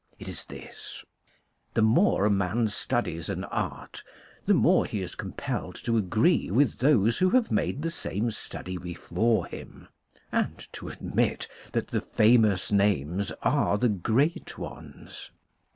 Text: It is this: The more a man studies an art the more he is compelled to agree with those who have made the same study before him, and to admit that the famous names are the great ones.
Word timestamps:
It 0.17 0.27
is 0.27 0.47
this: 0.47 1.05
The 1.75 1.83
more 1.83 2.25
a 2.25 2.29
man 2.31 2.67
studies 2.69 3.29
an 3.29 3.43
art 3.43 4.01
the 4.47 4.53
more 4.55 4.87
he 4.87 5.03
is 5.03 5.13
compelled 5.13 5.75
to 5.83 5.95
agree 5.95 6.49
with 6.49 6.79
those 6.79 7.19
who 7.19 7.29
have 7.29 7.51
made 7.51 7.83
the 7.83 7.91
same 7.91 8.31
study 8.31 8.79
before 8.79 9.45
him, 9.45 9.89
and 10.31 10.57
to 10.73 10.87
admit 10.89 11.47
that 11.73 11.89
the 11.89 12.01
famous 12.01 12.71
names 12.71 13.31
are 13.43 13.77
the 13.77 13.89
great 13.89 14.57
ones. 14.57 15.29